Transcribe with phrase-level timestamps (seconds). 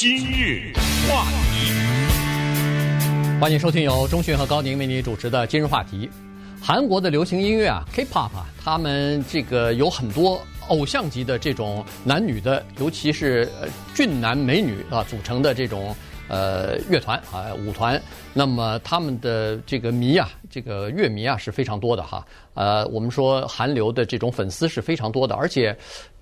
[0.00, 0.72] 今日
[1.06, 1.70] 话题，
[3.38, 6.08] 欢迎收听由钟迅和高宁为你主持的《今日话题》。
[6.58, 13.46] 韩国的流行音乐啊，K-pop 啊，他们这个有很多偶像级的这种男女的，尤其是
[13.94, 15.94] 俊男美女啊组成的这种
[16.28, 18.00] 呃乐团啊舞团。
[18.32, 22.26] 那么他们的这个迷啊，这个乐迷啊是非常多的哈。
[22.54, 25.76] 呃，我们说韩流的这种粉丝是非常多的，而且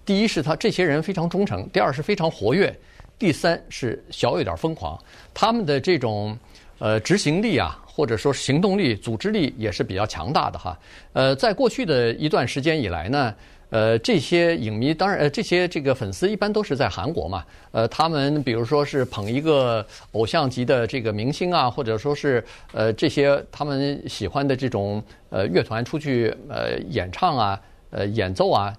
[0.05, 2.77] 第一是他这些人非常忠诚，第二是非常活跃。
[3.19, 4.97] 第三是小有点疯狂，
[5.35, 6.39] 他们的这种
[6.79, 10.79] 呃执行力啊，或者说行动力、组织力也是比较强大的哈。
[11.13, 13.35] 呃，在过去的一段时间以来呢，
[13.71, 27.61] 呃，这些影迷当然呃这些这个粉丝一般都是在韩国嘛，呃，他们比如说是捧一个偶像级的这个明星啊，或者说是呃这些他们喜欢的这种呃乐团出去呃演唱啊，
[27.91, 28.73] 呃演奏啊。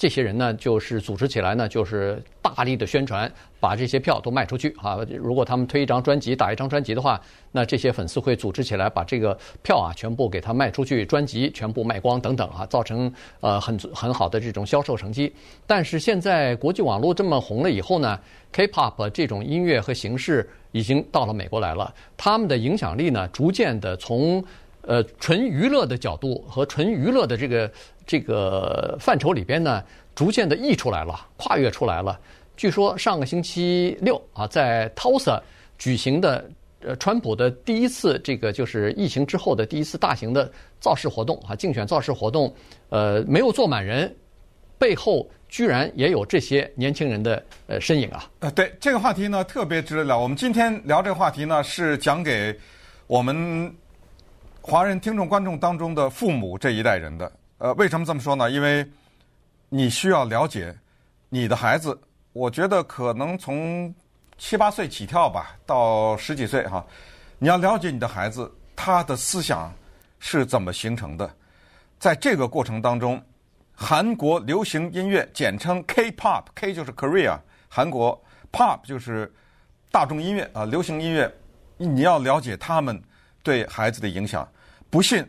[0.00, 4.96] 这些人呢，就是组织起来呢，就是大力的宣传，把这些票都卖出去啊。
[5.18, 7.20] 如果他们推一张专辑、打一张专辑的话，
[7.52, 15.30] 那这些粉丝会组织起来，把这个票啊全部给他卖出去，专辑全部卖光等等啊，造成呃很很好的这种销售成绩。
[15.66, 18.18] 但是现在国际网络这么红了以后呢
[18.52, 24.42] ，K-pop 这种音乐和形式已经到了美国来了，他们的影响力呢，逐渐的从
[24.90, 27.70] 呃纯娱乐的角度和纯娱乐的这个。
[28.06, 29.84] 这个范畴里边呢，
[30.16, 32.18] 逐渐的溢出来了，跨越出来了。
[32.56, 35.40] 据说上个星期六啊，在 Tulsa
[35.78, 36.44] 举行的
[36.80, 42.52] 呃，川普的第一次这个就是疫情之后的第一次大型的造势活动啊，竞选造势活动，
[42.88, 44.12] 呃，没有坐满人，
[44.76, 48.28] 背后居然也有这些年轻人的呃身影啊。
[48.40, 50.18] 呃，对这个话题呢，特别值得聊。
[50.18, 52.52] 我们今天聊这个话题呢，是讲给
[53.06, 53.72] 我们
[54.62, 57.32] 华人听众观众当中的父母这一代人的。
[57.58, 58.50] 呃，为什么这么说呢？
[58.50, 58.86] 因为
[59.68, 60.74] 你需要了解
[61.28, 61.98] 你的孩子。
[62.32, 63.92] 我觉得可能从
[64.38, 66.84] 七八岁起跳吧，到十几岁哈，
[67.38, 69.72] 你要了解你的孩子，他的思想
[70.20, 71.28] 是怎么形成的。
[71.98, 73.20] 在这个过程当中，
[73.74, 77.36] 韩国流行音乐简称 K-pop，K 就是 Korea，
[77.68, 79.32] 韩国 Pop 就是
[79.90, 81.32] 大众音乐啊，流行音乐。
[81.76, 83.02] 你要了解他们
[83.42, 84.48] 对孩子的影响。
[84.90, 85.24] 不信，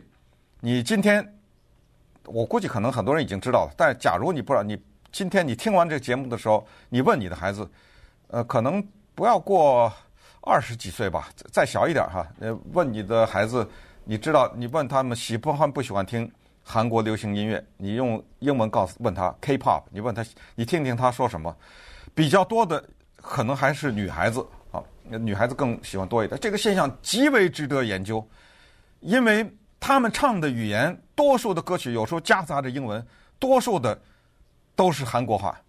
[0.60, 1.26] 你今天。
[2.26, 4.80] 我估计可能很多人已经知道了，但是假如你不知道，你
[5.10, 7.68] 今天你听完这个节目的时候，你问你的孩子，
[8.28, 8.84] 呃，可能
[9.14, 9.92] 不要过
[10.40, 13.68] 二十几岁吧，再小一点哈，呃，问你的孩子，
[14.04, 16.30] 你知道，你问他们喜不欢不喜欢听
[16.62, 20.24] 韩国流行音乐，你用英文告诉问他 K-pop，你问他，
[20.54, 21.54] 你听听他说什么，
[22.14, 22.82] 比较多的
[23.16, 28.24] 可能还是女孩子啊，女孩子更喜欢多一点，这个现象极为值得研究，
[29.02, 29.46] 因为。
[29.84, 33.04] 他们唱的语言，多数的歌曲有时候夹杂着英文，
[33.40, 34.00] 多数的
[34.76, 35.60] 都是韩国话。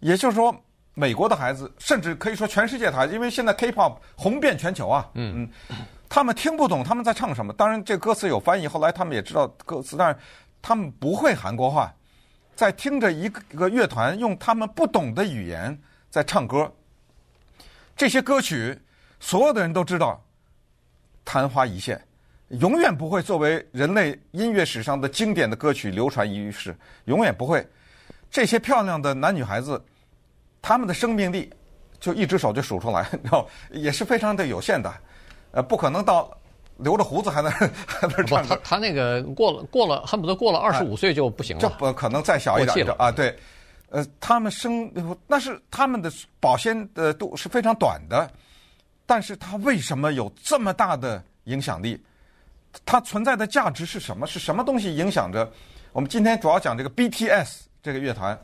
[0.00, 0.52] 也就是说，
[0.94, 5.76] 美国的孩子，甚至可以说全世界的孩子，因为现在 K-pop 红遍全球啊，嗯嗯，
[6.08, 7.52] 他们听不懂他们在唱什么。
[7.52, 10.18] 当然，这歌词有翻译，后来他们也知道歌词，但是
[10.60, 11.94] 他们不会韩国话，
[12.56, 16.68] 在听着一个一个乐团用他们不懂的语言在唱歌。
[17.94, 18.76] 这些歌曲，
[19.20, 20.20] 所有的人都知道，
[21.24, 22.04] 昙花一现。
[22.60, 26.76] 永远不会作为人类音乐史上的经典的歌曲流传于世，
[27.06, 27.66] 永远不会。
[28.30, 29.82] 这些漂亮的男女孩子，
[30.60, 31.50] 他们的生命力
[31.98, 34.92] 就一只手就数出来， 然后也是非常的有限的，
[35.52, 36.30] 呃，不可能到
[36.76, 37.50] 留着胡子还能
[37.86, 38.46] 还能唱。
[38.46, 41.60] 他他那个过了过了，恨不得过了二十五岁就不行了。
[41.62, 43.10] 这不可能再小一点啊？
[43.10, 43.34] 对，
[43.88, 44.90] 呃，他们生
[45.26, 48.30] 那是他们的保鲜的度是非常短的，
[49.06, 51.98] 但是他为什么有这么大的影响力？
[52.84, 54.26] 它存在的价值是什么？
[54.26, 55.50] 是什么东西影响着
[55.92, 56.08] 我们？
[56.08, 58.38] 今天主要讲这个 BTS 这个乐团。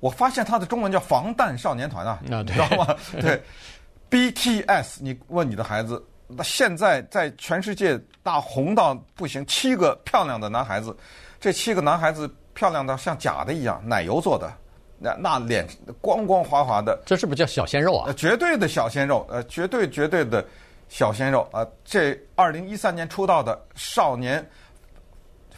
[0.00, 2.96] 我发现它的中文叫防弹少年团啊，你知道吗？
[3.20, 3.40] 对
[4.10, 10.96] ，BTS，你问你的孩子，那现在在全世界大红到不行，七个漂亮的男孩子，
[11.40, 14.52] 这七个男孩子漂亮到像假的一样，奶油做的，
[14.98, 15.64] 那那脸
[16.00, 18.12] 光光滑滑的，这是不是叫小鲜肉啊？
[18.14, 20.44] 绝对的小鲜肉，呃，绝对绝对的。
[20.92, 24.46] 小鲜肉啊，这二零一三年出道的少年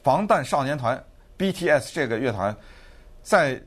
[0.00, 1.02] 防弹少年团
[1.36, 2.56] BTS 这个乐团，
[3.20, 3.60] 在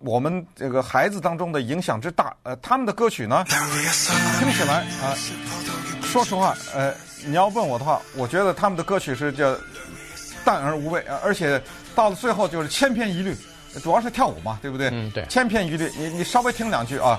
[0.00, 5.16] 我们这个孩子当中的影响之大，呃，他们的歌曲呢，听起来啊，
[6.02, 6.94] 说实话，呃，
[7.24, 9.56] 你要问我的话，我觉得他们的歌曲是叫
[10.44, 11.58] 淡而无味啊，而且
[11.94, 13.34] 到了最后就是千篇一律，
[13.82, 14.90] 主要是跳舞嘛，对不对？
[14.92, 15.24] 嗯，对。
[15.30, 17.18] 千篇一律，你你稍微听两句啊。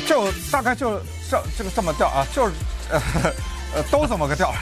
[0.00, 0.98] 就大概就
[1.30, 2.52] 这这个这么调啊，就是
[2.90, 3.00] 呃
[3.74, 4.52] 呃都这么个调，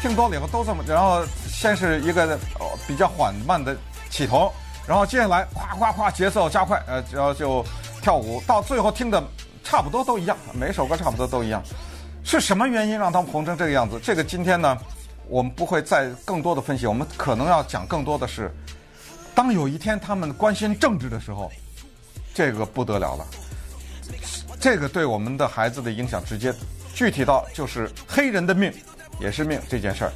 [0.00, 2.38] 听多了以后都这么，然后先是一个
[2.86, 3.76] 比较缓慢的
[4.10, 4.52] 起头，
[4.86, 7.64] 然后接下来咵咵咵节奏加快，呃，然后就
[8.02, 9.22] 跳舞，到最后听的
[9.62, 11.62] 差不多都一样，每首歌差不多都一样。
[12.22, 14.00] 是什么原因让他们红成这个样子？
[14.02, 14.76] 这个今天呢，
[15.28, 18.50] 我们不会再更多的分析，我们可能要讲更多的是，
[19.34, 21.50] 当有一天他们关心政治的时候，
[22.34, 23.26] 这个不得了了。
[24.64, 26.50] 这个对我们的孩子的影响直接
[26.94, 28.72] 具体到就是黑人的命
[29.20, 30.12] 也是命这件事儿。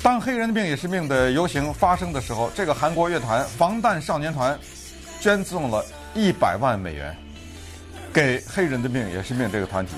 [0.00, 4.56] 当黑人的命也是命的游行发生的时候，这个韩国乐团防弹少年团
[5.20, 5.84] 捐赠了
[6.14, 7.12] 一百万美元
[8.12, 9.92] 给黑人的命也是命这个团体。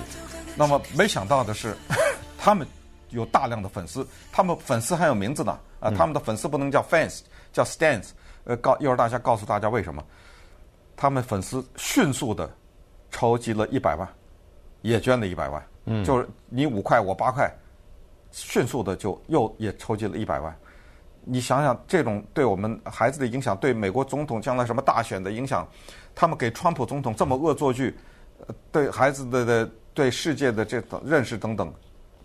[0.57, 1.77] 那么没想到的是，
[2.41, 2.67] 他们
[3.11, 7.19] 有大量的粉丝，他们粉丝还有名字呢啊，他们的粉丝不能叫 fans，
[7.53, 8.07] 叫 stands。
[8.45, 10.03] 呃，告一会儿大家告诉大家为什么，
[10.97, 12.51] 他们粉丝迅速的。
[13.11, 14.09] 筹集了一百万，
[14.83, 17.53] 也捐了一百万，嗯，就是你五块我八块，
[18.31, 20.57] 迅速的就又也筹集了一百万。
[21.23, 25.69] 你想想，这种对我们孩子的影响，对美国总统将来什么大选的影响，
[26.15, 27.95] 他们给川普总统这么恶作剧，
[28.73, 31.73] 对孩子的的对世界的这种认识等等，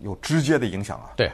[0.00, 1.12] 有直接的影响啊。
[1.16, 1.30] 对，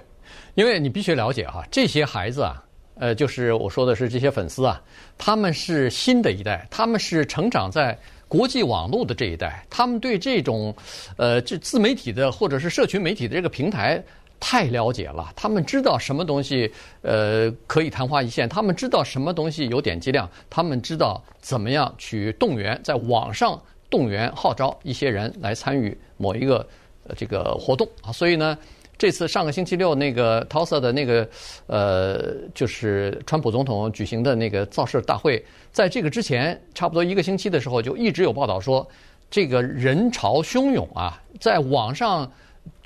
[0.54, 2.64] 因为你必须了解哈，这些孩子啊，
[2.96, 4.82] 呃，就是我说的是这些粉丝啊，
[5.16, 7.96] 他们是新的一代，他们是成长在。
[8.32, 10.75] 国际网络的这一代，他们对这种，
[11.19, 14.02] 呃，这自媒体的或者是社群媒体的这个平台
[14.40, 15.31] 太了解了。
[15.37, 26.67] 他们知道什么东西，呃，可以昙花一现；他们知道什么东西有点击量；他们知道怎么样去动员，在网上动员号召一些人来参与某一个
[27.14, 28.11] 这个活动啊。
[28.11, 28.56] 所以呢。
[29.02, 31.28] 这次上个星期六那个 Tulsa 的那个
[31.66, 38.88] 呃，就是川普总统举行的那个造势大会，在这个之前差不多一个星期的时候，就一直有报道说，
[39.28, 42.31] 这个人潮汹涌啊，在网上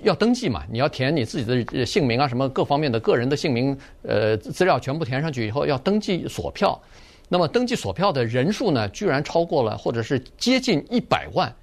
[0.00, 6.80] 要登记嘛，你要填你自己的姓名啊，什么各方面的个人的姓名呃资料全部填上去以后，要登记索票。
[7.28, 11.54] 那么登记索票的人数呢，居然超过了或者是接近一百万。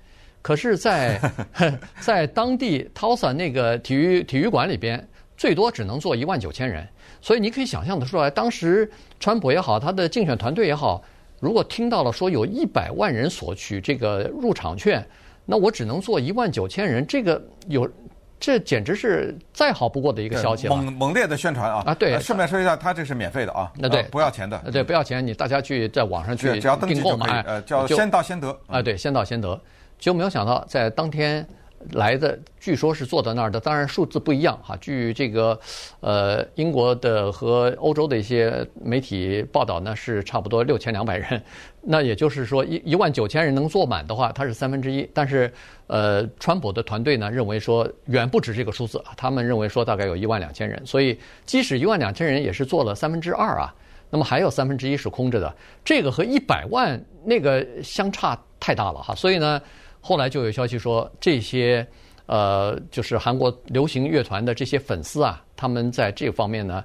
[0.43, 1.17] 可是在，
[1.53, 5.03] 在 在当地 Tulsa 那个体育体育馆里边，
[5.35, 6.87] 最多只能坐一万九千人。
[7.21, 11.01] 所以你可以想象的出来，当时川普也好，他的竞选团队也好，
[11.39, 15.03] 如果听到了说有一百万人索取这个入场券，
[15.45, 17.89] 那我只能坐一万九千人，这个有，
[18.37, 20.75] 这简直是再好不过的一个消息了。
[20.75, 21.81] 猛猛烈的宣传啊！
[21.85, 24.61] 啊，对，顺便说一下，他这是免费的啊，那对，不要钱的。
[24.69, 28.59] 对，不要钱，你大家去在网上去只要登记就可以，呃，叫先到先得。
[28.67, 29.57] 啊，对，先到先得。
[30.03, 31.47] 就没有想到，在当天
[31.91, 34.75] 来的，据说是坐在那儿的，当然数字不一样哈。
[34.81, 35.57] 据这个
[36.01, 41.41] 呃英国的和欧洲的一些媒体报道呢，是差不多六千两百人。
[41.79, 45.09] 那也就是说，一一万九千人能坐满的话，它是三分之一。
[45.13, 45.49] 但是
[45.87, 50.85] 呃，川普的团队呢认为说远不止这个数字，他们认为说大概有一万两千人。
[50.85, 53.73] 所以即使一万两千人，也是坐了三分之二啊。
[54.09, 55.55] 那么还有三分之一是空着的，
[55.85, 59.15] 这个和一百万那个相差太大了哈。
[59.15, 59.61] 所以呢。
[60.05, 61.87] 后来就有消息说，这些
[62.25, 66.83] 呃，就是韩国流行乐团的这些粉丝啊，他们在这方面呢，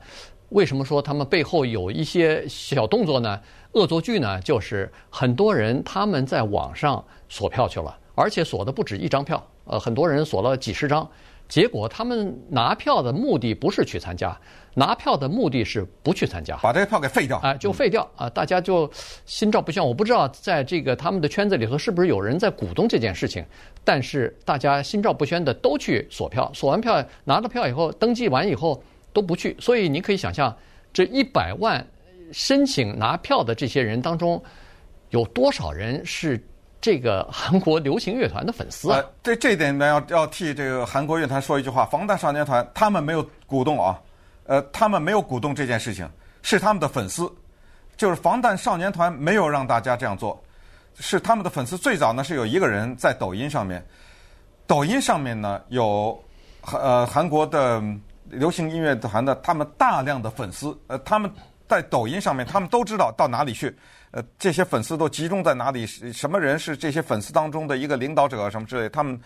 [0.51, 3.41] 为什么说他们背后有一些小动作呢？
[3.73, 4.41] 恶作剧呢？
[4.43, 11.09] 就是很多人他们在网上锁票去了，而且锁的不止一张票，呃，很多人锁了几十张。
[11.49, 14.39] 结果他们拿票的目的不是去参加，
[14.75, 18.29] 拿票的目的是不去参加，把这个票给废掉，哎，就废掉啊！
[18.29, 18.91] 大家就
[19.25, 19.83] 心照不宣。
[19.83, 23.43] 我不知道在这个他们的圈子里头是不是有人在鼓动这件事情，
[23.83, 28.83] 但是大家心照不宣的都去锁票，锁完票拿了票以后，登记完以后
[29.15, 29.57] 都不去。
[29.59, 30.55] 所以你可以想象，
[30.93, 31.83] 这一百万
[32.31, 34.43] 申请拿票的这些人当中，
[35.09, 36.39] 有多少人是？
[36.81, 43.99] 这个韩国流行乐团的粉丝啊，这这点呢，要要替这个韩国乐团说一句话：防弹少年团他们没有鼓动啊，
[44.45, 46.09] 呃，他们没有鼓动这件事情，
[46.41, 47.29] 是他们的粉丝，
[47.97, 50.41] 就是防弹少年团没有让大家这样做，
[51.01, 51.77] 是他们的粉丝。
[51.77, 53.85] 最早呢是有一个人在抖音上面，
[54.67, 56.17] 抖音上面呢有
[56.63, 57.83] 呃韩国的
[58.27, 61.29] 流行音乐团的他们大量的粉丝，呃，他们
[61.67, 63.77] 在抖音上面，他们都知道到哪里去。
[64.19, 65.87] 呃，这些粉丝都集中在哪里？
[65.87, 68.89] 什么人是这些粉丝当中的一个领导者什么之类？
[68.89, 69.21] 他们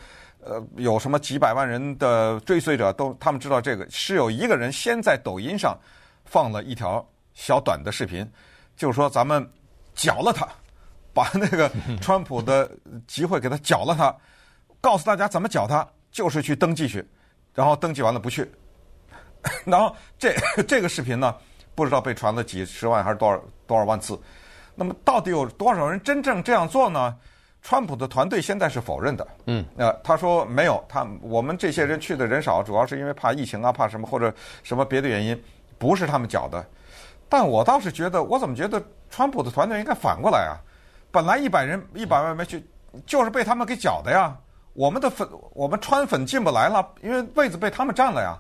[0.45, 2.93] 呃有什么几百万人的追随者？
[2.93, 5.75] 都他们知道这个是有一个人先在抖音上
[6.27, 8.31] 放了一条小短的视频，
[8.77, 9.49] 就是说咱们
[9.95, 10.47] 缴了他，
[11.15, 11.73] 把那个
[12.03, 12.71] 川普的
[13.07, 14.15] 集会给他缴了他，
[14.79, 17.03] 告诉大家怎么缴他，就是去登记去，
[17.55, 18.47] 然后登记完了不去，
[19.65, 20.35] 然后这
[20.69, 21.35] 这个视频呢，
[21.75, 24.21] 不知道被传了几十万还是多少多少万次。
[24.75, 27.15] 那么到底有多少人真正这样做呢？
[27.63, 29.25] 川普的团队现在是否认的。
[29.47, 35.41] 嗯，呃，他说没有，他我们这些人去的人少，主要是因为怕疫情啊，怕什么或者什么别的原因，
[35.79, 36.65] 不是他们搅的。
[37.29, 40.59] 但我倒是觉得，我怎么觉得川普的团队应该反过来啊？
[41.13, 42.67] 本来一百人一百万没去，
[43.07, 44.37] 就是被他们给搅的呀。
[44.73, 48.37] 我们的粉，我们川粉进不来了，因为位子被他们占了呀。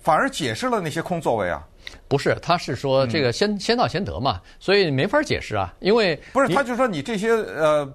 [0.00, 1.66] 反而解释了那些空座位啊？
[2.06, 5.72] 不是，他是说这个先、嗯、先到先得嘛，所以没法解释啊。
[5.80, 7.94] 因为不是，他就说你这些呃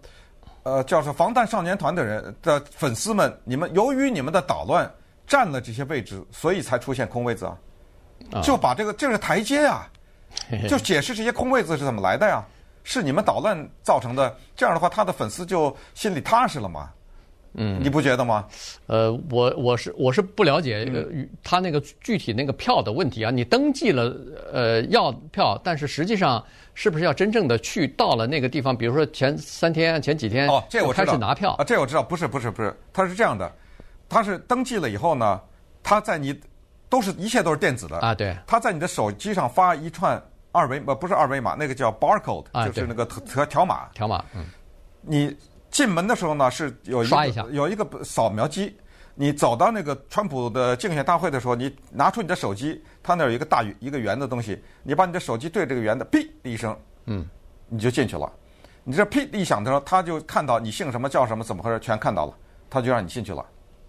[0.63, 4.91] 呃叫做防弹少年团的人的粉丝们，你们由于你们的捣乱
[5.27, 7.57] 占了这些位置，所以才出现空位子啊。
[8.41, 9.87] 就把这个这是台阶啊，
[10.67, 12.43] 就解释这些空位子是怎么来的呀？
[12.83, 14.35] 是你们捣乱造成的。
[14.55, 16.89] 这样的话，他的粉丝就心里踏实了嘛。
[17.55, 18.47] 嗯，你不觉得吗？
[18.87, 21.05] 呃，我我是我是不了解呃，
[21.43, 23.29] 他那个具体那个票的问题啊。
[23.29, 24.15] 你登记了
[24.51, 26.43] 呃要票，但是实际上
[26.73, 28.75] 是不是要真正的去到了那个地方？
[28.75, 33.51] 比如说前三天、前几天哦，这我开始拿票啊，这我知道，不是不是不是，他是这样的，
[34.09, 35.39] 他是登记了以后呢，
[35.83, 36.35] 他在你
[36.89, 40.19] 都是一切都是电子的啊，对，他在你的手机上发一串
[40.51, 44.43] 二维呃不是二维码，那个叫 barcode，就是那个条条码条码，嗯，
[45.01, 45.35] 你。
[45.73, 48.73] 进门的时候呢，是有一个有一个扫描机。
[49.15, 56.75] 你走到那个川普的竞选大会的时候，你拿出你的手机，他那有一个大圆一个圆的东西，你把你的手机对这个圆的，哔的一声，
[57.05, 57.27] 嗯，
[57.69, 58.31] 你就进去了。
[58.83, 62.33] 你这哔一响的时候，他就看到你姓什么叫什么怎么回事，全看到了，
[62.69, 63.43] 他就让你进去了。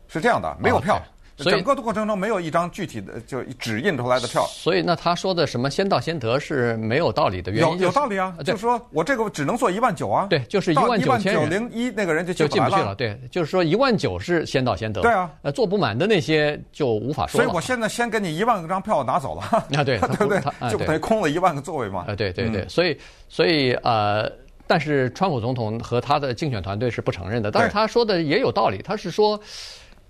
[0.08, 1.00] 是这样的，没有票。
[1.36, 1.50] Okay.
[1.50, 17.40] 整个的过程中没有一张具体的就纸印出来的票，所以那他说的什么先到先得是没有道理的原因，有有道理啊，就是说我这个只能做一万九啊，对，就是一万九千九零一那个人就就进不去了，对，就是说一万九是先到先得，对啊，呃，坐不满的那些就无法说。
[17.40, 19.42] 所以我现在先给你一万个张票拿走了，
[19.76, 20.40] 啊对， 对不对？
[20.70, 22.96] 就等于空了一万个座位嘛，啊对对对，所以
[23.28, 24.30] 所以呃，
[24.68, 29.40] 但是川普总统和他的竞选团队是不承认的，但是他说的也有道理，他是说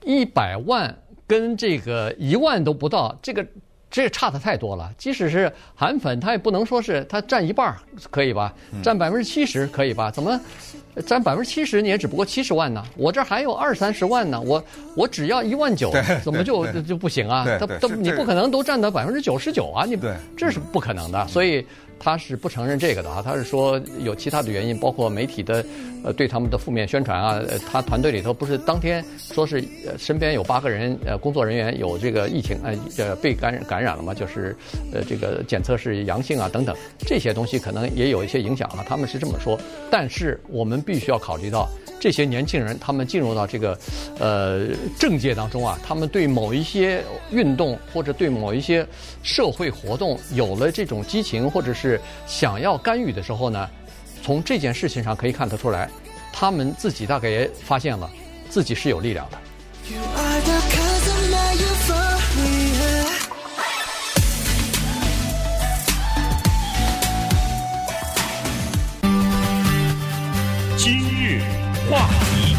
[0.05, 0.95] 一百万。
[1.27, 3.47] 跟这个一万都不到，这个
[3.91, 4.91] 这差的太多了。
[4.99, 7.75] 即使是韩粉，他也不能说是他占一半
[8.11, 8.53] 可以吧？
[8.83, 10.11] 占百分之七十可以吧？
[10.11, 10.39] 怎么
[11.07, 11.81] 占百分之七十？
[11.81, 12.85] 你也只不过七十万呢？
[12.97, 14.63] 我这还有二三十万呢，我
[14.97, 17.45] 我只要一万九，怎么就就不行啊？
[17.59, 19.85] 他他你不可能都占到百分之九十九啊？
[19.85, 19.99] 你
[20.37, 21.67] 这是不可能的，所以。
[22.05, 25.65] 他是不承认这个的啊，他是说有其他的原因，包括媒体的
[26.05, 27.41] 呃对他们的负面宣传啊。
[27.73, 29.65] 他团队里头不是当天说是
[29.97, 34.55] 身边有八个人呃工作人员有这个疫情呃呃被感染感染了嘛，就是
[34.93, 38.85] 呃这个检测是阳性啊等等这些东西可能也有一些影响啊。
[38.87, 39.59] 他们是这么说，
[39.91, 41.67] 但是我们必须要考虑到
[41.99, 43.79] 这些年轻人他们进入到这个
[44.21, 44.67] 呃
[44.99, 48.87] 政界当中啊，他们对某一些运动或者对某一些
[49.23, 51.94] 社会活动有了这种激情或者是。
[52.27, 53.69] 想要干预的时候呢，
[54.23, 55.89] 从这件事情上可以看得出来，
[56.33, 58.11] 他们自己大概也发现了
[58.49, 59.39] 自己是有力量的。
[70.77, 71.41] 今日
[71.91, 72.57] 话题，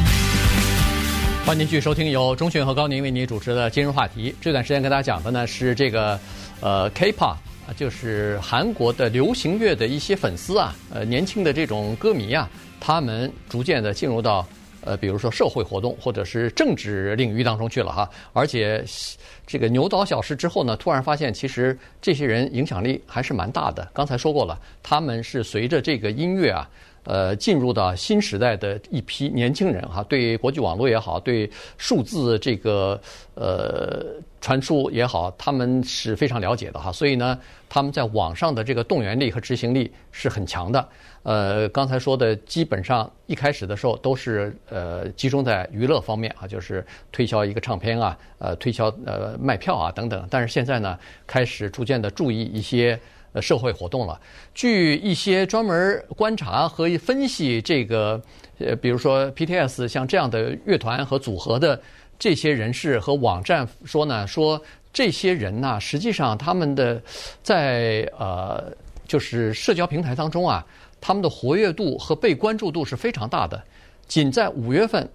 [1.46, 4.32] 欢迎继续收听由钟迅和高宁为您主持的《今日话题》。
[4.42, 6.20] 这段时间跟大家讲的呢是这个
[6.62, 7.36] 呃 K-pop。
[7.68, 14.48] 啊，就是韩国的流行乐的一些粉丝啊，呃，年轻的这种歌迷啊，他们逐渐的进入到
[14.82, 18.10] 呃，比如说社会活动或者是政治领域当中去了哈。
[18.34, 18.86] 而且
[19.48, 23.88] 这个牛岛小事之后呢，突然发现其实这些人影响力还是蛮大的。
[23.94, 26.70] 刚才说过了，他们是随着这个音乐啊。
[27.08, 33.00] 呃，进入到新时代的一批年轻人哈，对国际网络也好，对数字这个
[33.36, 34.04] 呃
[34.46, 36.92] 传输也好，他们是非常了解的哈。
[36.92, 37.36] 所以呢，
[37.68, 40.88] 他们在网上的这个动员力和执行力是很强的。
[41.24, 50.28] 呃，刚才说的基本上一开始的时候都是呃集中在娱乐方面啊，就是推销一个唱片啊，呃推销呃卖票啊等等。
[50.30, 53.00] 但是现在呢，开始逐渐的注意一些。
[53.34, 54.18] 呃，社会活动了。
[54.54, 58.22] 据一些专门观察和分析这个，
[58.60, 61.78] 呃，比如说 P.T.S 像这样的乐团和组合的
[62.18, 64.62] 这些人士和网站说呢，说
[64.94, 67.02] 这些人呢，实际上他们的
[67.44, 68.72] 在呃，
[69.08, 70.66] 就是社交平台当中啊，
[71.00, 73.62] 他们的活跃度和被关注度是非常大的。
[74.08, 75.08] 仅在五月份，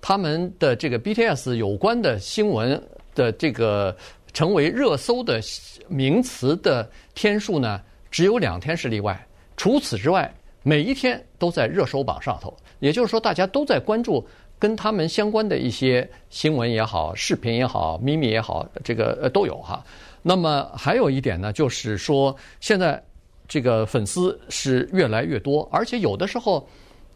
[0.00, 2.82] 他们的这个 BTS 有关的新闻
[3.14, 3.96] 的这个
[4.32, 5.40] 成为热搜的。
[5.86, 7.78] 名词的天数呢，
[8.10, 12.56] 只有两天是例外，除此之外，每一天都在热搜榜上头。
[12.78, 14.26] 也就是说，大家都在关注
[14.64, 19.84] 跟他们相关的一些新闻也好、视频也好、秘密也好，这个呃都有哈。
[20.22, 22.98] 那么还有一点呢，就是说现在
[23.46, 26.66] 这个粉丝是越来越多，而且有的时候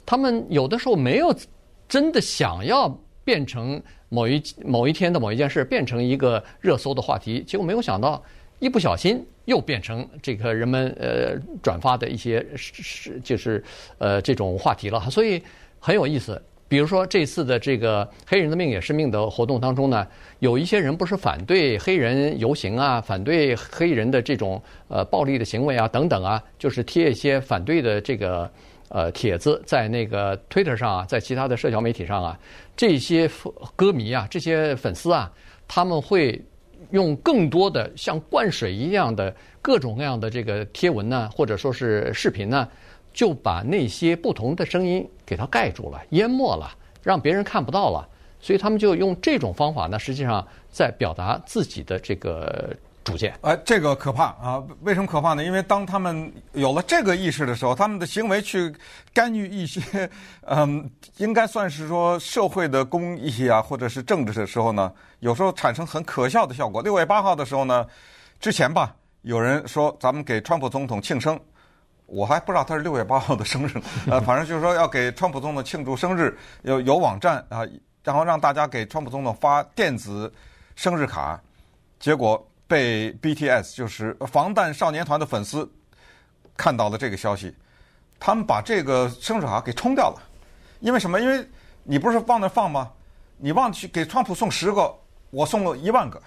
[0.05, 1.35] 他们有的时候没有
[1.89, 2.87] 真的想要
[3.25, 8.23] 变成某一某一天的某一件事变成一个热搜的话题，结果没有想到
[8.59, 13.65] 一不小心又变成这个人们呃转发的一些是就是
[13.97, 15.43] 呃这种话题了，所以
[15.81, 16.39] 很有意思。
[16.69, 20.07] 比如说这次的这个黑人的命也是命的活动当中呢，
[20.41, 28.51] 有一些人不是反对黑人游行啊，反对黑人的这种呃暴力的行为啊等等啊，就是贴一些反对的这个
[28.91, 32.39] 呃帖子在那个 Twitter 上啊，在其他的社交媒体上啊，
[32.77, 33.27] 这些
[33.75, 35.33] 歌迷啊，这些粉丝啊，
[35.67, 36.39] 他们会
[36.91, 42.69] 用更多的像灌水一样的各种各样的这个贴文呢，或者说是视频呢。
[43.19, 46.71] 就把那些不同的声音给它盖住了、淹没了，
[47.03, 48.09] 让别人看不到了。
[48.39, 52.73] 所以他们就用这种方法呢，实际上在表达自己的这个
[53.03, 53.35] 主见。
[53.41, 54.63] 哎，这个可怕啊！
[54.83, 55.43] 为什么可怕呢？
[55.43, 58.73] 因为当他们有了这个意识的时候，他们的行为去
[59.13, 60.09] 干预一些，
[60.47, 66.81] 嗯，应该算是说社会的公益啊，或者是政治的时候呢，有时候产生很可笑的效果。
[66.81, 67.85] 六月八号的时候呢，
[68.39, 71.37] 之前吧，有人说咱们给川普总统庆生。
[72.09, 73.71] 我还不知道他是六月八号的生日，
[74.11, 77.61] 呃，反正就是说要给川普总统庆祝生日，有有网站啊，
[78.03, 80.33] 然后让大家给川普总统发电子
[80.75, 81.39] 生日卡，
[82.01, 85.71] 结果被 BTS 就是防弹少年团的粉丝
[86.57, 87.55] 看到了这个消息，
[88.19, 90.23] 他们把这个生日卡给冲掉了，
[90.81, 91.21] 因为什么？
[91.21, 91.47] 因为
[91.85, 92.91] 你不是往那放吗？
[93.37, 94.91] 你忘记给川普送十个，
[95.29, 96.19] 我送了一万个，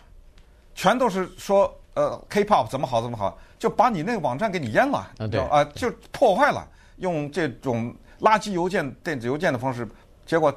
[0.76, 1.76] 全都是说。
[1.94, 6.66] 呃，K-pop 怎么好怎么好，就把你那个网站给你淹了，啊，对，啊，就破坏了，
[6.98, 9.86] 用这种垃圾邮件、电子邮件的方式，
[10.26, 10.54] 结果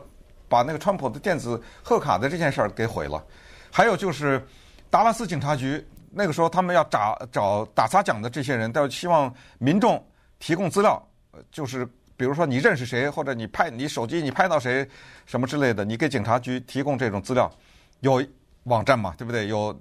[0.49, 3.21] 把那个川普的电子贺卡的这件事儿给毁了。
[3.73, 4.41] 还有就是
[4.91, 10.01] 达拉斯警察局那个时候，他们要找找打砸抢的这些人，都希望民众
[10.39, 11.05] 提供资料，
[11.51, 11.85] 就是
[12.17, 14.89] 比如说你认识谁，或者你拍你手机你拍到谁
[15.27, 17.51] 什么之类的，你给警察局提供这种资料，
[17.99, 18.23] 有
[18.65, 19.49] 网站嘛，对不对？
[19.49, 19.77] 有。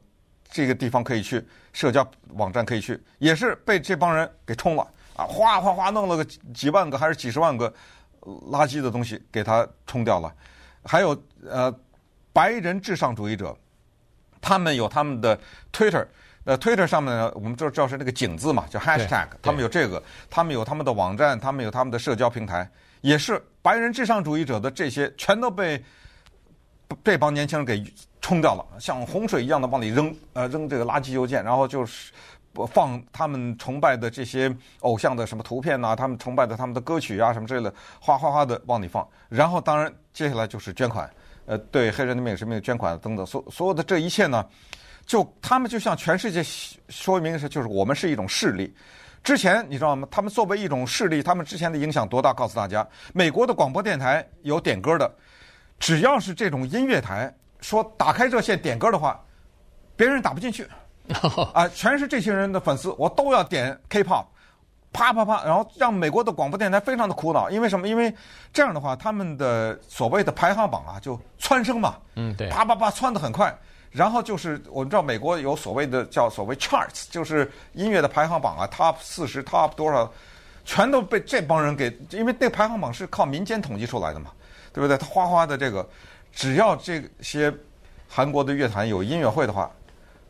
[0.53, 1.43] 这个地方可以去，
[1.74, 4.83] 社交网站可以去，也是被这帮人给冲了
[5.15, 5.25] 啊！
[5.25, 7.74] 哗哗哗，弄了个几万个还是几十万个
[8.22, 10.31] 垃圾的东西给他冲掉了。
[10.85, 11.74] 还有呃，
[12.31, 13.57] 白人至上主义者，
[14.39, 15.35] 他们有他们的
[15.72, 16.05] Twitter，
[16.44, 22.70] 呃，Twitter 上面呢，我们就知道是那个井字嘛，叫 Hashtag，他们有这个，他们有他们的网站，他们有他们的社交平台，
[23.01, 25.83] 也是白人至上主义者的这些全都被
[27.03, 27.83] 这帮年轻人给。
[28.24, 32.14] 冲掉了，像洪水一样的往里扔，呃，扔这个垃圾邮件，然后就是
[32.72, 39.05] 放他们崇拜的这些偶像的什么图片呐、他们崇拜的他们的歌曲啊什么之类的，哗哗哗的往里放。
[39.27, 41.07] 然后当然接下来就是捐款，
[41.46, 44.46] 呃，对黑人的命也是命捐款等等，所所有的这一切呢，
[45.05, 46.42] 就他们就向全世界
[46.88, 48.74] 说明是，就是我们是一种势力。
[49.22, 50.07] 之前你知道吗？
[50.09, 52.33] 他们作为一种势力，他们之前的影响多大？
[52.33, 55.14] 告诉大家，美国的广播电台有点歌的，
[55.77, 57.33] 只要是这种音乐台。
[57.63, 59.19] 说打开热线点歌的话，
[59.95, 60.67] 别人打不进去，
[61.53, 64.25] 啊，全是这些人的粉丝，我都要点 K-pop，
[64.91, 67.87] 啪啪啪，然后让美国的广播电台非常的苦恼，因为什么？
[67.87, 68.13] 因为
[68.51, 73.57] 这样的话，他们的所谓的排行榜啊，就蹿升嘛，嗯，对，啪啪啪窜得很快，
[73.91, 80.11] 然后就是我们知道美国有所谓的叫所谓 charts，就是音乐的排行榜啊，top 四十，top 多少，
[80.65, 84.31] 全都被这帮人给，因为那个排行榜是靠民间统计出来的嘛，
[84.73, 84.97] 对不对？
[84.97, 85.87] 他哗哗的这个。
[86.33, 87.53] 只要这些
[88.09, 89.72] 韩国的乐团有音乐会的话，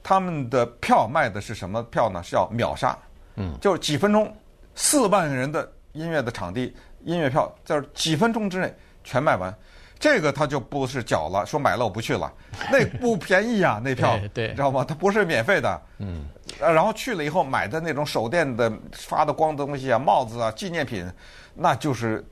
[0.03, 2.21] 他们的票卖的是什么票呢？
[2.21, 2.97] 是要秒杀，
[3.37, 4.31] 嗯，就是几分钟，
[4.75, 9.53] 四万人的音乐的场地音乐票，在几分钟之内全卖完。
[9.97, 12.31] 这个他就不是缴了，说买了我不去了，
[12.69, 14.83] 那不便宜啊，那票，对，知道吗？
[14.85, 16.25] 它不是免费的，嗯，
[16.59, 21.09] 然后去了以后买的那种手电的发的光的东西啊，帽子啊，纪念品，
[21.55, 22.25] 那就是。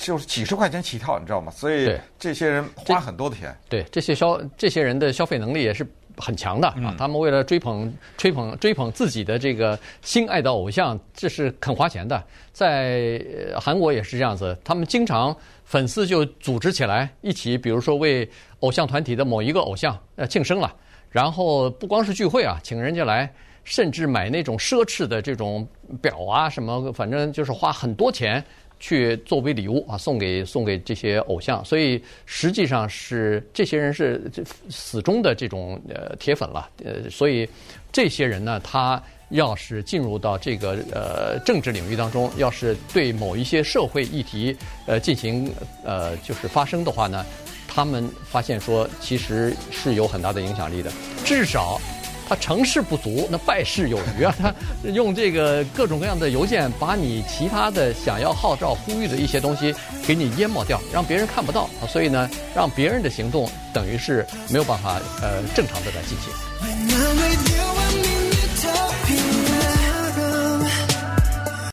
[0.00, 1.52] 就是几十块钱起跳，你知道吗？
[1.52, 3.56] 所以这些人花很多的钱。
[3.68, 6.94] 对，这些消这些人的消费能力也是很强的啊！
[6.98, 12.22] 他们为了追捧、吹捧、追捧自己的这个心爱的偶像，这是肯花钱的。
[12.52, 13.22] 在
[13.60, 18.28] 韩国也是这样子，他们经常粉丝就组织起来一起，比如说为
[18.60, 20.74] 偶像团体的某一个偶像呃庆生了，
[21.10, 23.30] 然后不光是聚会啊，请人家来，
[23.62, 25.68] 甚至买那种奢侈的这种
[26.00, 28.42] 表啊什么，反正就是花很多钱。
[28.78, 34.22] 去作为礼物啊，送给送给这些偶像，所以实际上是这些人是
[34.68, 37.48] 死忠的这种呃铁粉了，呃，所以
[37.90, 47.24] 这些人呢，他要是进入到这个呃政治领域当中，要是对某一些社会议题呃进行呃就是发声的话呢，
[47.66, 50.92] 他们发现说其实是有很大的影响力的，
[51.24, 51.80] 至少
[52.28, 54.34] 他成事不足，那败事有余啊！
[54.40, 54.54] 他
[54.90, 59.74] 用这个各种各样的邮件，把你其他的想要号召、呼吁的一些东西
[60.06, 61.68] 给你淹没掉，让别人看不到！
[61.88, 66.75] 所以呢，让别人的行动等于是没有办法呃正常的在进行。